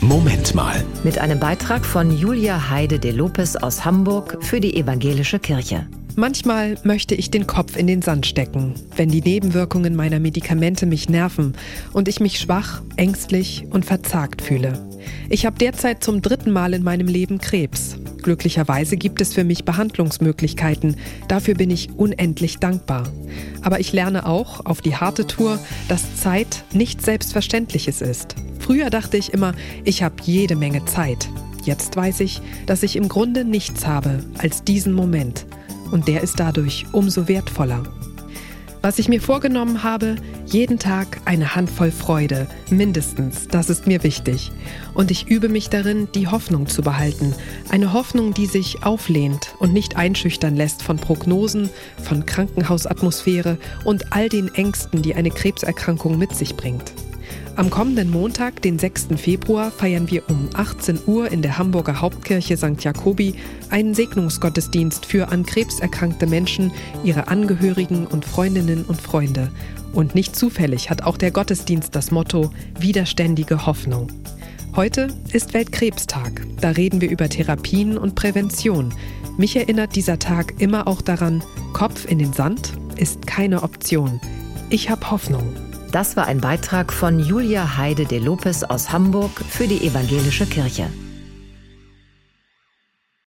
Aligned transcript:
Moment 0.00 0.54
mal. 0.54 0.84
Mit 1.02 1.18
einem 1.18 1.40
Beitrag 1.40 1.84
von 1.84 2.16
Julia 2.16 2.70
Heide 2.70 3.00
de 3.00 3.10
Lopez 3.10 3.56
aus 3.56 3.84
Hamburg 3.84 4.38
für 4.40 4.60
die 4.60 4.76
Evangelische 4.76 5.40
Kirche. 5.40 5.88
Manchmal 6.14 6.76
möchte 6.84 7.16
ich 7.16 7.30
den 7.30 7.48
Kopf 7.48 7.76
in 7.76 7.88
den 7.88 8.00
Sand 8.02 8.24
stecken, 8.24 8.74
wenn 8.96 9.08
die 9.08 9.20
Nebenwirkungen 9.20 9.96
meiner 9.96 10.20
Medikamente 10.20 10.86
mich 10.86 11.08
nerven 11.08 11.54
und 11.92 12.06
ich 12.06 12.20
mich 12.20 12.38
schwach, 12.38 12.80
ängstlich 12.96 13.64
und 13.70 13.84
verzagt 13.84 14.40
fühle. 14.40 14.88
Ich 15.30 15.46
habe 15.46 15.58
derzeit 15.58 16.02
zum 16.04 16.22
dritten 16.22 16.52
Mal 16.52 16.74
in 16.74 16.84
meinem 16.84 17.08
Leben 17.08 17.38
Krebs. 17.38 17.96
Glücklicherweise 18.22 18.96
gibt 18.96 19.20
es 19.20 19.34
für 19.34 19.44
mich 19.44 19.64
Behandlungsmöglichkeiten. 19.64 20.96
Dafür 21.26 21.54
bin 21.54 21.70
ich 21.70 21.90
unendlich 21.96 22.58
dankbar. 22.58 23.04
Aber 23.62 23.80
ich 23.80 23.92
lerne 23.92 24.26
auch 24.26 24.64
auf 24.64 24.80
die 24.80 24.96
harte 24.96 25.26
Tour, 25.26 25.58
dass 25.88 26.16
Zeit 26.16 26.64
nichts 26.72 27.04
Selbstverständliches 27.04 28.00
ist. 28.00 28.36
Früher 28.68 28.90
dachte 28.90 29.16
ich 29.16 29.32
immer, 29.32 29.54
ich 29.84 30.02
habe 30.02 30.16
jede 30.24 30.54
Menge 30.54 30.84
Zeit. 30.84 31.30
Jetzt 31.64 31.96
weiß 31.96 32.20
ich, 32.20 32.42
dass 32.66 32.82
ich 32.82 32.96
im 32.96 33.08
Grunde 33.08 33.42
nichts 33.46 33.86
habe 33.86 34.22
als 34.36 34.62
diesen 34.62 34.92
Moment. 34.92 35.46
Und 35.90 36.06
der 36.06 36.22
ist 36.22 36.38
dadurch 36.38 36.84
umso 36.92 37.28
wertvoller. 37.28 37.84
Was 38.82 38.98
ich 38.98 39.08
mir 39.08 39.22
vorgenommen 39.22 39.84
habe, 39.84 40.16
jeden 40.44 40.78
Tag 40.78 41.18
eine 41.24 41.54
Handvoll 41.54 41.90
Freude, 41.90 42.46
mindestens, 42.68 43.48
das 43.48 43.70
ist 43.70 43.86
mir 43.86 44.02
wichtig. 44.02 44.52
Und 44.92 45.10
ich 45.10 45.28
übe 45.28 45.48
mich 45.48 45.70
darin, 45.70 46.06
die 46.14 46.28
Hoffnung 46.28 46.66
zu 46.66 46.82
behalten. 46.82 47.34
Eine 47.70 47.94
Hoffnung, 47.94 48.34
die 48.34 48.44
sich 48.44 48.84
auflehnt 48.84 49.54
und 49.60 49.72
nicht 49.72 49.96
einschüchtern 49.96 50.56
lässt 50.56 50.82
von 50.82 50.98
Prognosen, 50.98 51.70
von 52.02 52.26
Krankenhausatmosphäre 52.26 53.56
und 53.86 54.12
all 54.12 54.28
den 54.28 54.52
Ängsten, 54.54 55.00
die 55.00 55.14
eine 55.14 55.30
Krebserkrankung 55.30 56.18
mit 56.18 56.36
sich 56.36 56.54
bringt. 56.54 56.92
Am 57.58 57.70
kommenden 57.70 58.08
Montag, 58.08 58.62
den 58.62 58.78
6. 58.78 59.08
Februar, 59.16 59.72
feiern 59.72 60.08
wir 60.08 60.30
um 60.30 60.48
18 60.54 61.00
Uhr 61.06 61.32
in 61.32 61.42
der 61.42 61.58
Hamburger 61.58 62.00
Hauptkirche 62.00 62.56
St. 62.56 62.84
Jakobi 62.84 63.34
einen 63.68 63.94
Segnungsgottesdienst 63.94 65.04
für 65.04 65.30
an 65.30 65.44
Krebs 65.44 65.80
erkrankte 65.80 66.28
Menschen, 66.28 66.70
ihre 67.02 67.26
Angehörigen 67.26 68.06
und 68.06 68.24
Freundinnen 68.24 68.84
und 68.84 69.02
Freunde. 69.02 69.50
Und 69.92 70.14
nicht 70.14 70.36
zufällig 70.36 70.88
hat 70.88 71.02
auch 71.02 71.16
der 71.16 71.32
Gottesdienst 71.32 71.96
das 71.96 72.12
Motto 72.12 72.52
Widerständige 72.78 73.66
Hoffnung. 73.66 74.06
Heute 74.76 75.08
ist 75.32 75.52
Weltkrebstag. 75.52 76.46
Da 76.60 76.70
reden 76.70 77.00
wir 77.00 77.10
über 77.10 77.28
Therapien 77.28 77.98
und 77.98 78.14
Prävention. 78.14 78.94
Mich 79.36 79.56
erinnert 79.56 79.96
dieser 79.96 80.20
Tag 80.20 80.60
immer 80.60 80.86
auch 80.86 81.02
daran, 81.02 81.42
Kopf 81.72 82.08
in 82.08 82.20
den 82.20 82.32
Sand 82.32 82.74
ist 82.94 83.26
keine 83.26 83.64
Option. 83.64 84.20
Ich 84.70 84.90
habe 84.90 85.10
Hoffnung. 85.10 85.67
Das 85.90 86.16
war 86.16 86.26
ein 86.26 86.40
Beitrag 86.40 86.92
von 86.92 87.18
Julia 87.18 87.78
Heide 87.78 88.04
de 88.04 88.18
Lopez 88.18 88.62
aus 88.62 88.92
Hamburg 88.92 89.30
für 89.48 89.66
die 89.66 89.86
Evangelische 89.86 90.44
Kirche. 90.44 90.90